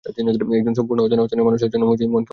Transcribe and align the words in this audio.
এক 0.59 0.63
জন 0.67 0.73
সম্পূর্ণ 0.79 0.99
অজানা-অচেনা 1.05 1.43
মানুষের 1.47 1.69
জন্যে 1.71 1.85
মন 1.89 1.93
কেমন 1.99 2.11
করতে 2.13 2.15
লাগল। 2.17 2.25